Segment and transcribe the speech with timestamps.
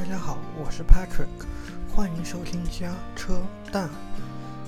[0.00, 1.28] 大家好，我是 Patrick，
[1.94, 3.90] 欢迎收听家车蛋。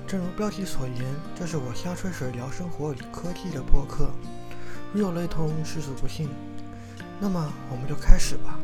[0.07, 4.11] 正如标题所言，这是我瞎吹水聊生活与科技的播客。
[4.93, 6.29] 如有雷同，实属不幸。
[7.19, 8.61] 那么，我们就开始吧。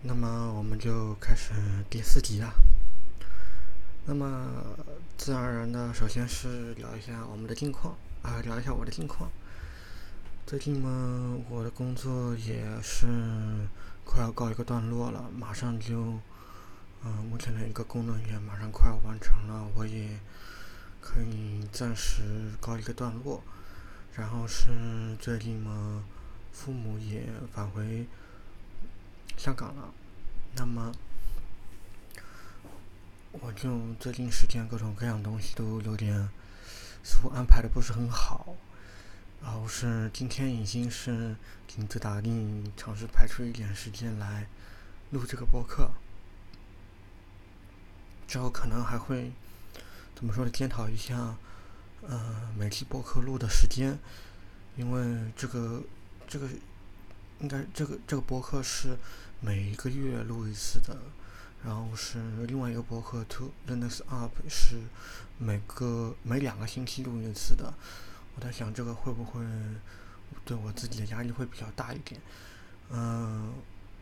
[0.00, 1.52] 那么，我们就开始
[1.90, 2.54] 第四集了。
[4.04, 4.48] 那么，
[5.18, 9.30] 自然而然的，首先是聊一下我们的近况啊，聊一下我的近况。
[10.46, 13.06] 最近嘛，我的工作也是
[14.04, 16.18] 快要告一个段落了，马上就，
[17.04, 20.18] 嗯、目前的一个功能也马上快要完成了，我也
[21.00, 22.22] 可以暂时
[22.60, 23.42] 告一个段落。
[24.14, 26.02] 然后是最近嘛，
[26.52, 28.06] 父母也返回
[29.36, 29.92] 香港了，
[30.56, 30.92] 那么。
[33.38, 36.26] 我就最近时间各种各样东西都有点
[37.06, 38.56] 似乎安排的不是很好，
[39.40, 41.36] 然后是今天已经是
[41.68, 44.48] 亲自打定尝试排出一点时间来
[45.10, 45.92] 录这个播客，
[48.26, 49.30] 之后可能还会
[50.16, 50.50] 怎么说呢？
[50.50, 51.36] 检讨一下，
[52.02, 53.96] 呃，每期播客录的时间，
[54.74, 55.84] 因为这个
[56.26, 56.48] 这个
[57.38, 58.98] 应该这个这个播客是
[59.40, 60.98] 每一个月录一次的。
[61.66, 64.76] 然后是另外一个博客，To Linux Up 是
[65.36, 67.74] 每个每两个星期录一次的。
[68.36, 69.40] 我在想这个会不会
[70.44, 72.20] 对我自己的压力会比较大一点？
[72.90, 73.52] 嗯，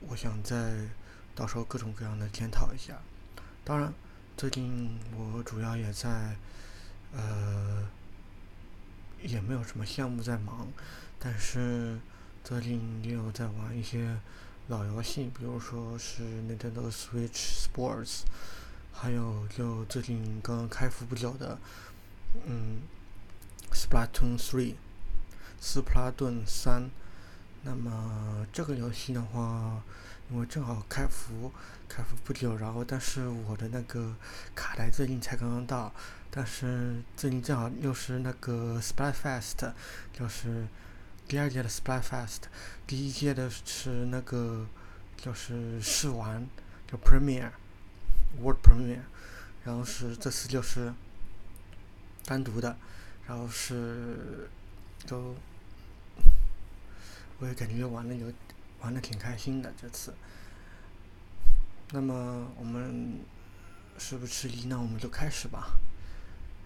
[0.00, 0.74] 我想在
[1.34, 3.00] 到时候各种各样的检讨一下。
[3.64, 3.94] 当然，
[4.36, 6.36] 最近我主要也在
[7.14, 7.88] 呃
[9.22, 10.68] 也没有什么项目在忙，
[11.18, 11.98] 但是
[12.44, 14.18] 最近也有在玩一些。
[14.68, 18.22] 老游戏，比如说是 Nintendo Switch Sports，
[18.90, 21.58] 还有就最近刚刚开服不久的，
[22.46, 22.80] 嗯
[23.70, 24.74] ，Splatoon 3，
[25.60, 26.88] 斯普拉顿三。
[27.62, 29.82] 那么这个游戏的话，
[30.30, 31.52] 因为正好开服，
[31.86, 34.14] 开服不久，然后但是我的那个
[34.54, 35.92] 卡带最近才刚刚到，
[36.30, 39.72] 但是最近正好又是那个 Splatfest，
[40.10, 40.66] 就是。
[41.34, 42.42] 第二届的 Splatfest，
[42.86, 44.64] 第一届的是那个
[45.16, 46.46] 就是试玩，
[46.86, 49.00] 叫 Premiere，World Premiere，
[49.64, 50.94] 然后是这次就是
[52.24, 52.76] 单独的，
[53.26, 54.48] 然后是
[55.08, 55.34] 都
[57.40, 58.32] 我也感觉玩的有
[58.78, 60.14] 玩的挺开心的这次。
[61.90, 63.18] 那么我们
[63.98, 65.80] 是不是迟疑，那我们就开始吧。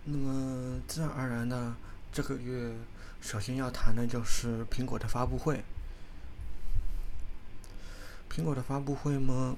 [0.05, 1.75] 那么自然而然的
[2.13, 2.75] 这个月。
[3.21, 5.65] 首先要谈的就是苹果的发布会。
[8.31, 9.57] 苹果的发布会嘛，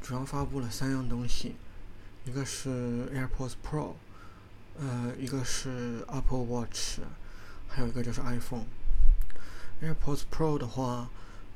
[0.00, 1.56] 主要发布了三样东西，
[2.24, 3.94] 一个是 AirPods Pro，
[4.78, 7.00] 呃，一个是 Apple Watch，
[7.68, 8.66] 还有一个就是 iPhone。
[9.82, 11.10] AirPods Pro 的话，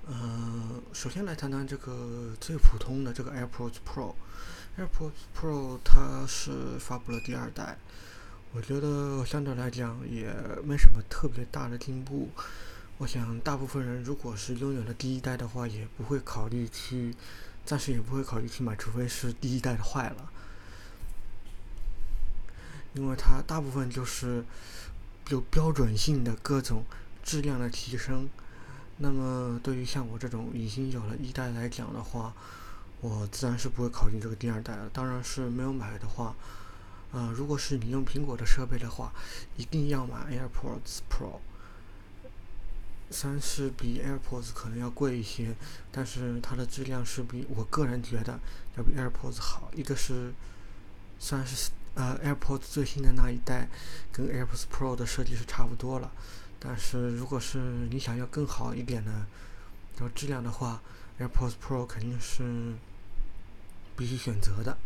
[0.07, 4.15] 呃，首先来谈谈这个最普通的这个 AirPods Pro。
[4.77, 7.79] AirPods Pro 它是发布了第二代。
[8.53, 10.35] 我觉得相对来讲也
[10.65, 12.31] 没什么特别大的进步。
[12.99, 17.15] 我想大部分人如果是拥有了第一代的话，也不会考虑去，
[17.67, 20.31] 暂时也不会考虑去买，除非是第一代的坏了。
[22.95, 24.43] 因为它大部分就是
[25.29, 26.83] 有标准性的各种
[27.23, 28.27] 质量的提升。
[28.97, 32.33] 那么对于像我这种已经有了一代来讲的话，
[33.03, 34.89] 我自然是不会考虑这个第二代了。
[34.95, 36.35] 当然是没有买的话。
[37.13, 39.13] 啊、呃，如果是你用苹果的设备的话，
[39.57, 41.41] 一定要买 AirPods Pro。
[43.09, 45.55] 三是比 AirPods 可能要贵一些，
[45.93, 48.41] 但是它的质量是比我个人觉得
[48.77, 49.71] 要比 AirPods 好。
[49.75, 50.33] 一个是，
[51.21, 53.69] 三是呃 AirPods 最新的那一代
[54.13, 56.11] 跟 AirPods Pro 的设计是差不多了，
[56.59, 57.59] 但是如果是
[57.91, 60.83] 你想要更好一点的，然后质量的话
[61.21, 62.75] ，AirPods Pro 肯定是
[63.97, 64.77] 必须选择的。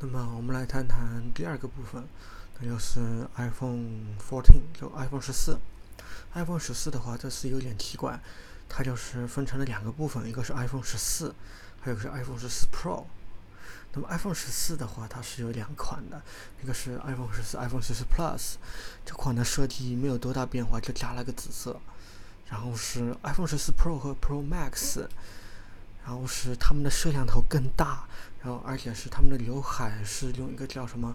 [0.00, 2.06] 那么我们来谈谈第二个部分，
[2.60, 3.00] 那就是
[3.36, 5.58] iPhone 14，就 iPhone 十四。
[6.34, 8.20] iPhone 十四的话，这次有点奇怪，
[8.68, 11.34] 它就是分成了两个部分，一个是 iPhone 十四，
[11.80, 13.06] 还有个是 iPhone 十四 Pro。
[13.92, 16.22] 那么 iPhone 十四的话，它是有两款的，
[16.62, 18.54] 一个是 iPhone 十四，iPhone 十四 Plus。
[19.04, 21.80] 这款的设计没有多大变化，就加了个紫色。
[22.48, 25.06] 然后是 iPhone 十四 Pro 和 Pro Max，
[26.08, 28.08] 然后是他们的摄像头更大。
[28.42, 31.14] 然后，而且是他们的刘海是用一个叫什么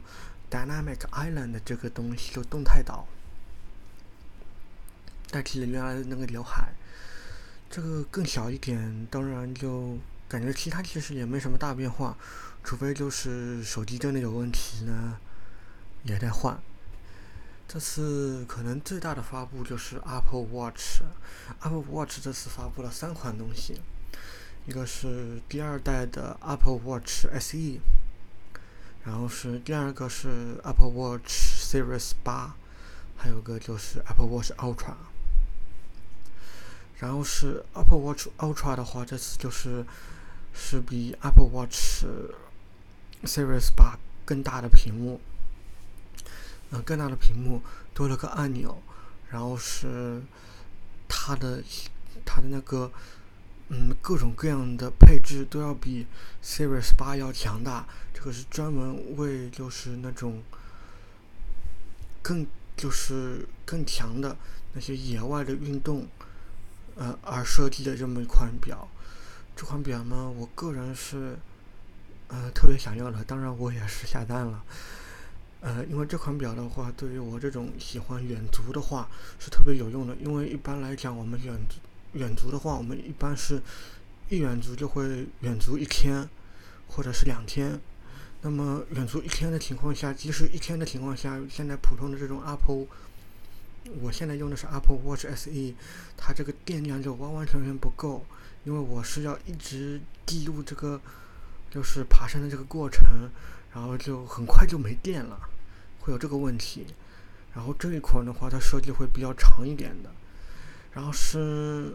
[0.51, 3.07] Dynamic Island 的这个东西，就动态岛，
[5.31, 6.73] 代替了原来的那个刘海。
[7.71, 9.97] 这个更小一点，当然就
[10.27, 12.15] 感觉其他其实也没什么大变化，
[12.63, 15.17] 除非就是手机真的有问题呢，
[16.03, 16.61] 也得换。
[17.67, 23.81] 这次可能最大的发布就是 Apple Watch，Apple Watch 这次发布了三款东西，
[24.65, 27.79] 一个是第二代的 Apple Watch SE，
[29.03, 31.29] 然后是第二个是 Apple Watch
[31.59, 32.55] Series 八，
[33.17, 34.93] 还有个就是 Apple Watch Ultra。
[36.99, 39.85] 然后是 Apple Watch Ultra 的话，这次就是
[40.53, 42.05] 是比 Apple Watch
[43.23, 45.19] Series 八更大的屏幕。
[46.69, 47.61] 呃，更大的屏幕，
[47.93, 48.81] 多了个按钮，
[49.29, 50.21] 然后是
[51.07, 51.61] 它的
[52.25, 52.89] 它的那个
[53.69, 56.05] 嗯各种各样的配置都要比
[56.43, 57.87] Series 八要强大。
[58.13, 60.43] 这个是专门为就是那种
[62.21, 62.45] 更
[62.77, 64.37] 就是更强的
[64.73, 66.07] 那些野外的运动
[66.95, 68.87] 呃而设计的这么一款表。
[69.55, 71.37] 这款表呢，我个人是
[72.27, 74.63] 呃特别想要的，当然我也是下单了。
[75.61, 80.15] 呃，因为这款表的话，对于我这种喜欢远足的话，是特别有用的。
[80.15, 81.75] 因为一般来讲，我们远足
[82.13, 83.61] 远足的话，我们一般是
[84.29, 86.27] 一远足就会远足一天，
[86.87, 87.79] 或者是两天。
[88.41, 92.87] 那么远足一天的情况下，即使一天的情况下，现在普通的这种 Apple，
[94.01, 95.73] 我现在用的是 Apple Watch SE，
[96.17, 98.25] 它这个电量就完完全全不够，
[98.65, 100.99] 因为我是要一直记录这个
[101.71, 103.29] 就是爬山的这个过程，
[103.73, 105.49] 然后就很快就没电了。
[106.01, 106.85] 会有这个问题，
[107.55, 110.11] 然后这一款的话，它设计会比较长一点的。
[110.93, 111.93] 然后是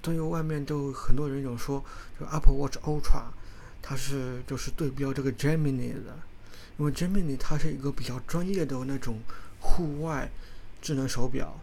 [0.00, 1.84] 对于外面就很多人有说，
[2.18, 3.24] 就 Apple Watch Ultra，
[3.82, 6.18] 它是就是对标这个 Gemini 的，
[6.78, 9.20] 因为 Gemini 它是一个比较专业的那种
[9.60, 10.30] 户外
[10.80, 11.60] 智能手表。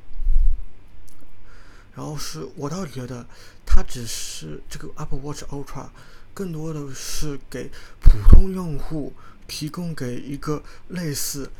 [1.96, 3.26] 然后是我倒觉得，
[3.66, 5.90] 它只是这个 Apple Watch Ultra，
[6.34, 7.70] 更多的是给
[8.02, 9.14] 普通用户。
[9.46, 11.52] 提供给一个类似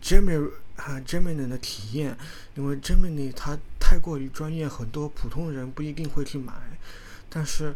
[0.00, 0.48] Gemini
[0.84, 2.16] 看 Gemini 的体验，
[2.56, 6.52] 因为 Gemini 它太过于专业，很多普通人不一定会去买。
[7.30, 7.72] 但是，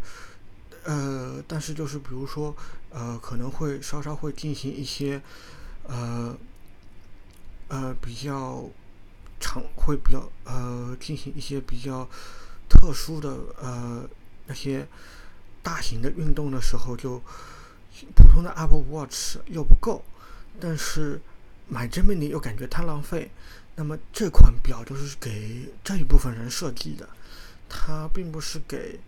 [0.83, 2.55] 呃，但是就是比如说，
[2.91, 5.23] 呃，可能会稍稍会进行一些，
[5.85, 6.37] 呃，
[7.69, 8.69] 呃，比较
[9.39, 12.09] 长，会比较呃进行一些比较
[12.69, 14.03] 特殊的呃
[14.47, 14.85] 那些
[15.63, 17.23] 大型的运动的时候就。
[18.15, 20.05] 普通的 Apple Watch 又不够，
[20.61, 21.19] 但是
[21.69, 23.31] 买 Gemini 又感觉太浪费。
[23.75, 27.07] 那么这款表就是给这一部分人设计的，
[27.69, 28.99] 它并不是给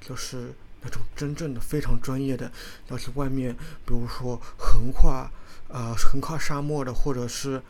[0.00, 0.52] 就是
[0.82, 2.52] 那种真正的非常专业的
[2.88, 3.56] 要去外面，
[3.86, 5.30] 比如说横跨
[5.68, 7.62] 呃横跨沙漠的，或者是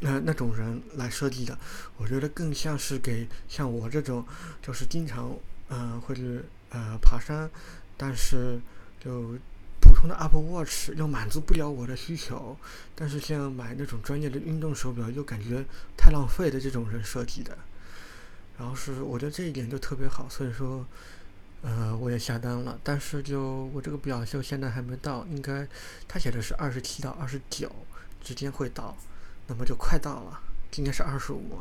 [0.00, 1.58] 呃那种人来设计的。
[1.98, 4.24] 我觉得更像是给像我这种
[4.62, 5.36] 就是经常
[5.68, 6.40] 嗯、呃、会去
[6.70, 7.50] 呃爬山，
[7.98, 8.58] 但是
[8.98, 9.36] 就。
[10.12, 12.56] Apple Watch 又满足不了我的需求，
[12.94, 15.64] 但是像买那种专业的运动手表又感觉
[15.96, 17.56] 太浪费的这种人设计的，
[18.58, 20.84] 然后是我觉得这一点就特别好，所以说，
[21.62, 22.78] 呃，我也下单了。
[22.82, 25.66] 但是就我这个表就现在还没到，应该
[26.06, 27.70] 他写的是二十七到二十九
[28.20, 28.96] 之间会到，
[29.46, 30.40] 那么就快到了。
[30.70, 31.56] 今天是二十五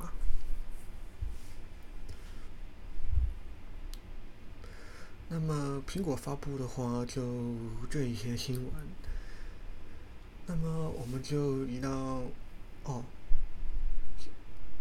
[5.36, 7.56] 那么苹果发布的话，就
[7.90, 8.72] 这一些新闻。
[10.46, 12.22] 那么我们就移到
[12.84, 13.04] 哦，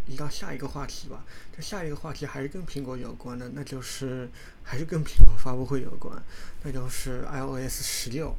[0.07, 1.25] 移到下一个话题吧。
[1.57, 4.29] 这下一个话题还是跟苹果有关的，那就是
[4.63, 6.23] 还是跟苹果发布会有关，
[6.63, 8.37] 那就是 iOS 十六。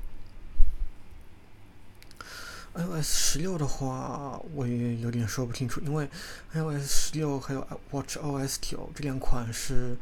[2.75, 6.07] iOS 十六的话，我也有点说不清楚，因为
[6.53, 9.97] iOS 十六还有 watchOS 九这两款是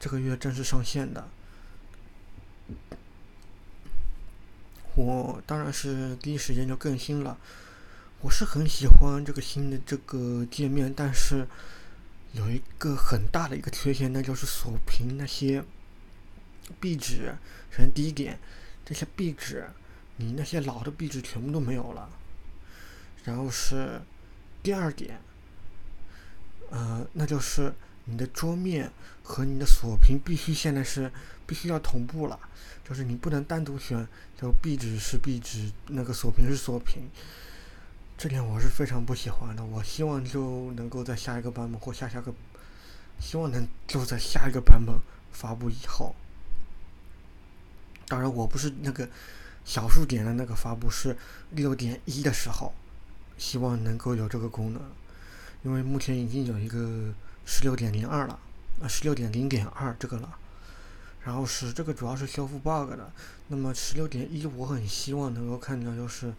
[0.00, 1.28] 这个月正式上线的。
[4.94, 7.38] 我当然是第一时间就更新了。
[8.20, 11.46] 我是很喜欢这个新的这个界面，但是
[12.32, 15.64] 有一个很大的一个缺陷，那就是锁屏那些
[16.80, 17.34] 壁纸。
[17.70, 18.38] 首先第一点，
[18.84, 19.66] 这些壁纸，
[20.16, 22.10] 你那些老的壁纸全部都没有了。
[23.24, 24.00] 然后是
[24.62, 25.20] 第二点，
[26.70, 27.72] 呃，那就是。
[28.04, 28.90] 你的桌面
[29.22, 31.10] 和你的锁屏必须现在是
[31.46, 32.38] 必须要同步了，
[32.84, 34.06] 就是你不能单独选，
[34.36, 37.08] 就壁纸是壁纸，那个锁屏是锁屏，
[38.18, 39.64] 这点我是非常不喜欢的。
[39.64, 42.34] 我希望就能够在下一个版本或下下个，
[43.20, 44.96] 希望能就在下一个版本
[45.30, 46.14] 发布以后。
[48.08, 49.08] 当然，我不是那个
[49.64, 51.16] 小数点的那个发布，是
[51.50, 52.74] 六点一的时候，
[53.38, 54.82] 希望能够有这个功能，
[55.62, 57.14] 因为目前已经有一个。
[57.44, 58.38] 十六点零二了，
[58.82, 60.36] 啊，十六点零点二这个了，
[61.24, 63.12] 然后是这个主要是修复 bug 的。
[63.48, 66.32] 那么十六点一，我很希望能够看到就是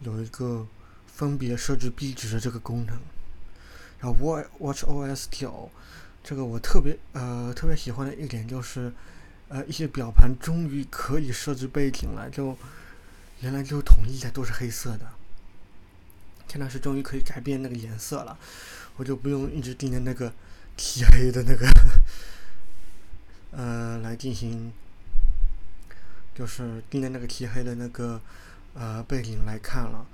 [0.00, 0.66] 有一个
[1.06, 2.96] 分别设置壁纸的这个功能。
[4.00, 4.18] 然后
[4.58, 5.70] Watch OS 九，
[6.24, 8.92] 这个我特别呃特别喜欢的一点就是，
[9.48, 12.56] 呃一些表盘终于可以设置背景了，就
[13.40, 15.06] 原来就统一的都是黑色的，
[16.48, 18.36] 现在是终于可以改变那个颜色了，
[18.96, 20.32] 我就不用一直盯着那个
[20.76, 21.66] 漆黑的那个
[23.50, 24.72] 呃来进行，
[26.34, 28.20] 就是盯着那个漆黑的那个
[28.74, 30.06] 呃背景来看了，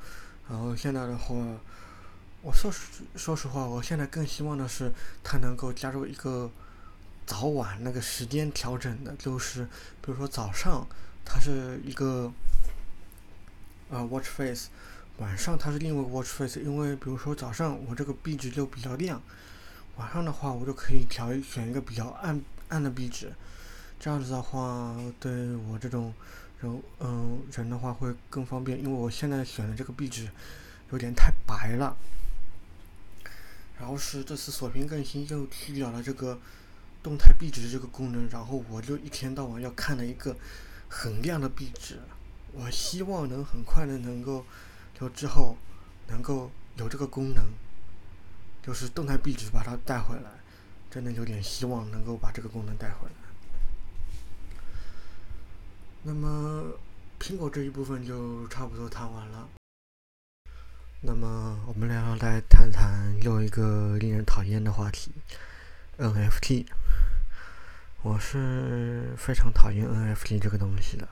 [0.48, 1.36] 然后现在的话。
[2.40, 4.92] 我说实说实话，我现在更希望的是
[5.24, 6.48] 它能够加入一个
[7.26, 9.64] 早晚那个时间调整的，就是
[10.00, 10.86] 比如说早上
[11.24, 12.32] 它是一个
[13.90, 14.68] 呃 watch face，
[15.18, 19.20] 晚上它是另外 watch face，因为比如说早上我这个壁纸就比较亮，
[19.96, 23.32] 晚上的话我就可以调选一个比较暗暗的壁纸，
[23.98, 26.14] 这样子的话对我这种
[26.60, 30.28] 人嗯人的话会更方便，因为我现在选的这个壁纸
[30.92, 31.96] 有点太白了。
[33.78, 36.36] 然后是这次锁屏更新又去掉了这个
[37.02, 40.36] 动态壁纸的这个功能，然后我就一天到晚要看了一个
[40.88, 42.00] 很亮的壁纸。
[42.52, 44.44] 我希望能很快的能够
[44.98, 45.56] 就之后
[46.08, 47.44] 能够有这个功能，
[48.62, 50.30] 就是动态壁纸把它带回来，
[50.90, 53.12] 真的有点希望能够把这个功能带回来。
[56.02, 56.72] 那么
[57.20, 59.48] 苹果这一部分就差不多谈完了。
[61.00, 65.12] 那么，我们俩来谈谈又一个令人讨厌的话题
[65.96, 66.66] ，NFT。
[68.02, 71.08] 我是非常讨厌 NFT 这个东西的，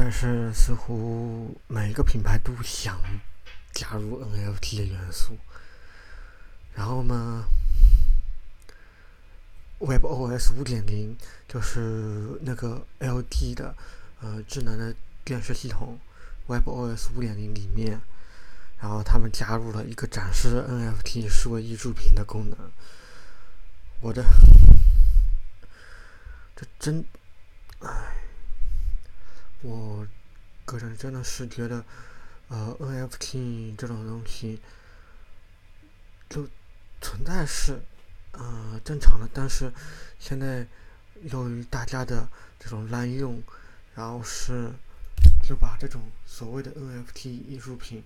[0.00, 3.02] 但是似乎每一个品牌都想
[3.72, 5.36] 加入 NFT 的元素。
[6.72, 7.44] 然后呢
[9.80, 11.16] ，WebOS 5.0
[11.48, 13.74] 就是那个 lt 的
[14.20, 15.98] 呃智能的电视系统
[16.46, 18.00] ，WebOS 5.0里面。
[18.80, 22.56] 然后他们加入了一个展示 NFT 数位艺术品的功能，
[24.00, 24.24] 我的，
[26.54, 27.04] 这真，
[27.80, 28.27] 唉，
[29.62, 30.06] 我
[30.64, 31.84] 个人真的是觉得，
[32.48, 34.60] 呃，NFT 这种东西，
[36.28, 36.48] 就
[37.00, 37.80] 存在是，
[38.32, 39.72] 呃，正常的，但是
[40.18, 40.66] 现在
[41.24, 43.42] 由于大家的这种滥用，
[43.94, 44.70] 然后是
[45.42, 48.02] 就把这种所谓的 NFT 艺术品。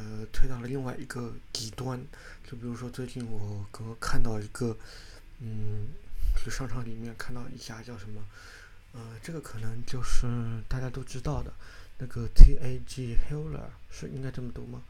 [0.00, 2.00] 呃，推到了另外一个极端，
[2.48, 4.78] 就比如说最近我刚刚看到一个，
[5.40, 5.88] 嗯，
[6.36, 8.22] 去商场里面看到一家叫什么，
[8.98, 10.26] 呃，这个可能就是
[10.66, 11.52] 大家都知道的，
[11.98, 13.60] 那个 TAG Heuer
[13.92, 14.82] 是应该这么读吗？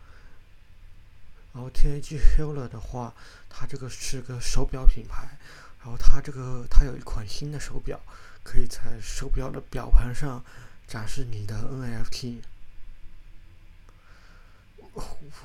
[1.52, 3.14] 然后 TAG Heuer 的话，
[3.50, 5.36] 它这个是个手表品牌，
[5.80, 8.00] 然后它这个它有一款新的手表，
[8.42, 10.42] 可以在手表的表盘上
[10.86, 12.38] 展示你的 NFT。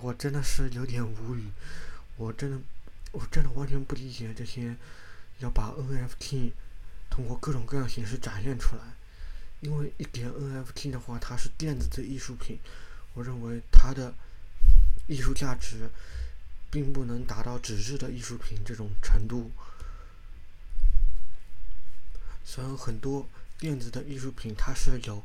[0.02, 1.52] 我真的是有点无语，
[2.16, 2.58] 我真的，
[3.12, 4.78] 我真的完全不理解这些
[5.40, 6.54] 要把 NFT
[7.14, 8.82] 通过各种各样形式展现出来，
[9.60, 12.58] 因为一点 NFT 的话，它是电子的艺术品，
[13.14, 14.16] 我认为它的
[15.06, 15.88] 艺术价值
[16.72, 19.52] 并不能达到纸质的艺术品这种程度。
[22.44, 23.30] 虽然很多
[23.60, 25.24] 电子的艺术品它是有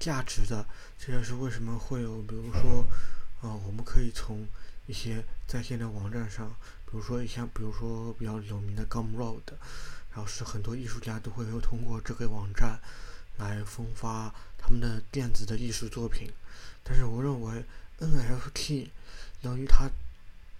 [0.00, 0.66] 价值的，
[0.98, 2.84] 这也是为什么会有，比如说。
[3.40, 4.44] 啊，我们可以从
[4.88, 9.44] 一些在线的网站上，比如说像，比如说比较有名的 Gumroad，
[10.18, 12.80] 然后是很多艺术家都会有通过这个网站
[13.36, 16.28] 来分发他们的电子的艺术作品。
[16.82, 17.64] 但是我认为
[18.00, 18.88] NFT
[19.42, 19.88] 由于它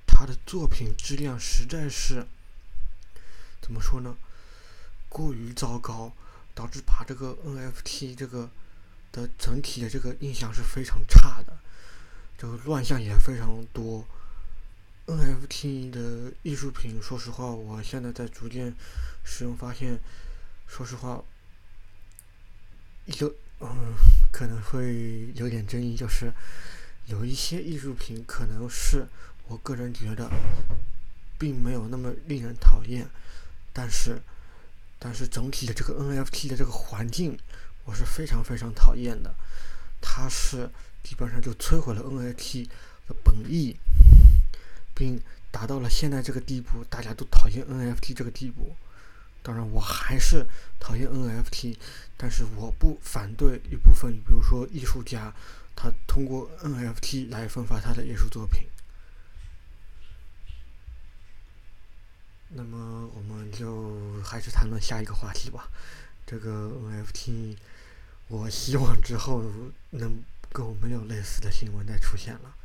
[0.06, 2.24] 它的作品质量实在是
[3.60, 4.16] 怎么说呢，
[5.08, 6.12] 过于糟糕，
[6.54, 8.48] 导致把这个 NFT 这个
[9.10, 11.58] 的整体的这个印象是非常差的。
[12.38, 14.06] 这个乱象也非常多
[15.08, 18.72] ，NFT 的艺术品，说实话，我现在在逐渐
[19.24, 19.98] 使用，发现，
[20.66, 21.24] 说实话，
[23.06, 23.94] 有嗯
[24.30, 26.32] 可能会有点争议，就是
[27.06, 29.08] 有一些艺术品可能是
[29.48, 30.30] 我个人觉得
[31.38, 33.08] 并没有那么令人讨厌，
[33.72, 34.20] 但是
[34.98, 37.36] 但是整体的这个 NFT 的这个环境，
[37.84, 39.34] 我是非常非常讨厌的，
[40.00, 40.70] 它是。
[41.00, 42.66] 基本上就摧毁了 NFT
[43.06, 43.74] 的本意，
[44.98, 48.74] 并达到了现在这个地步，大家都讨厌 NFT 这个地步。
[49.44, 50.44] 当然，我还是
[50.80, 51.76] 讨厌 NFT，
[52.16, 55.32] 但是我不反对一部分，比如说艺术家，
[55.76, 58.66] 他通过 NFT 来分发他的艺术作品。
[62.48, 65.70] 那么，我们就还是谈论下一个话题吧。
[66.26, 67.56] 这个 NFT，
[68.26, 69.44] 我希望之后
[69.90, 70.24] 能。
[70.50, 72.56] 跟我没有类似的新闻再出现了，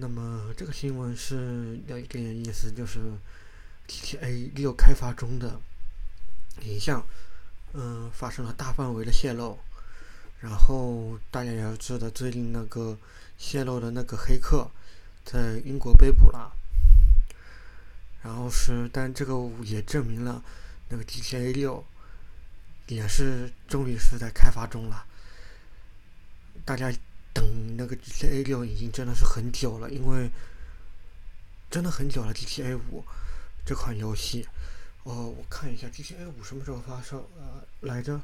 [0.00, 2.98] 那么这个新闻是有一点意思，就是
[3.86, 5.60] GTA 六开发中的
[6.62, 7.06] 影像，
[7.74, 9.58] 嗯、发生了大范围的泄露。
[10.40, 12.96] 然后大家也要知道，最近那个
[13.36, 14.70] 泄露的那个黑客
[15.22, 16.50] 在英国被捕了。
[18.22, 20.42] 然后是，但这个也证明了
[20.88, 21.84] 那个 GTA 六
[22.86, 25.04] 也是终于是在开发中了。
[26.64, 26.90] 大家
[27.32, 30.30] 等那个 GTA 六已经真的是很久了，因为
[31.70, 32.34] 真的很久了。
[32.34, 33.04] GTA 五
[33.64, 34.46] 这款游戏，
[35.04, 38.20] 哦，我看一下 GTA 五什么时候发售呃来着？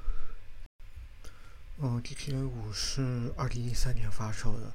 [1.79, 4.73] 哦，GTA 五是二零一三年发售的，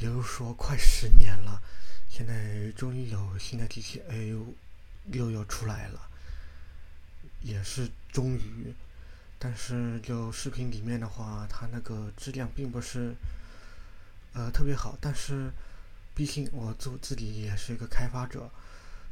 [0.00, 1.62] 也就是说快十年了。
[2.08, 4.44] 现在终于有新的 GTA
[5.06, 6.10] 六又出来了，
[7.42, 8.74] 也是终于。
[9.38, 13.14] 但是就视频里面的话，它那个质量并不是
[14.32, 14.96] 呃特别好。
[15.00, 15.52] 但是
[16.14, 18.50] 毕竟我做自己也是一个开发者，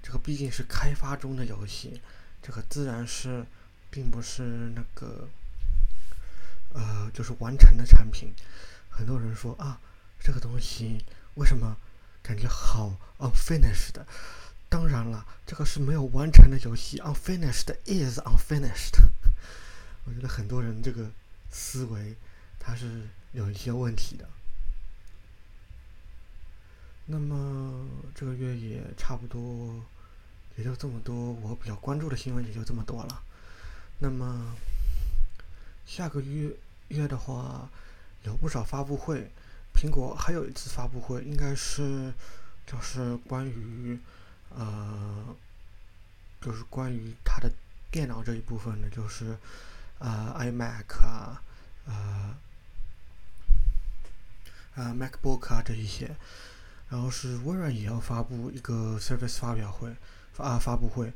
[0.03, 2.01] 这个毕竟是开发中的游戏，
[2.43, 3.45] 这个自然是
[3.91, 5.29] 并不是那个。
[6.73, 8.33] 呃，就是完成的产品，
[8.89, 9.81] 很多人说啊，
[10.21, 11.77] 这个东西为什么
[12.23, 13.91] 感觉好 unfinished？
[13.91, 14.07] 的
[14.69, 19.01] 当然了，这个是没有完成的游戏，unfinished is unfinished。
[20.07, 21.11] 我觉得很多人这个
[21.51, 22.15] 思维
[22.61, 24.29] 它是有一些问题的。
[27.11, 29.85] 那么这个月也差不多
[30.57, 33.23] 也就这么多，我比较关注的新闻也就这么多了。
[33.99, 34.55] 那么。
[35.87, 36.55] 下个月
[36.87, 37.69] 月的话，
[38.23, 39.29] 有不少发布会。
[39.75, 42.15] 苹果还有一次发布会，应该是
[42.65, 43.99] 就是关于
[44.51, 45.35] 呃，
[46.41, 47.51] 就是关于它的
[47.91, 49.37] 电脑这一部分的，就是
[49.99, 51.43] 呃，iMac 啊，
[51.87, 52.37] 呃，
[54.77, 56.15] 呃，MacBook 啊这一些。
[56.91, 59.95] 然后是微软也要发布一个 Surface 发表会，
[60.33, 61.13] 发发布会。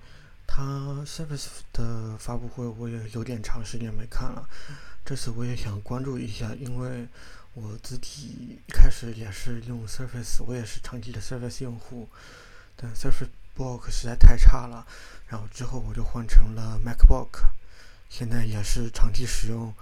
[0.47, 0.63] 它
[1.05, 4.49] Surface 的发布会我也有点长时间没看了，
[5.05, 7.09] 这次我也想关注一下，因为
[7.55, 12.09] 我自己一开始也是用 Surface，我也是长期的 Surface 用户，
[12.77, 14.87] 但 Surface Book 实在太差了，
[15.27, 17.47] 然后之后我就换成了 MacBook，
[18.09, 19.75] 现在也是长期使用，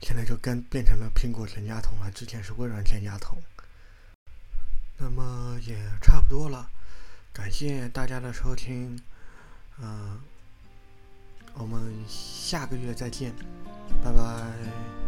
[0.00, 3.38] 现在就跟变成了苹果全家桶了，之前是微软全家桶。
[5.02, 6.68] 那么也差不多了，
[7.32, 9.00] 感谢大家的收听。
[9.80, 10.20] 嗯，
[11.54, 13.32] 我们下个月再见，
[14.04, 14.99] 拜拜。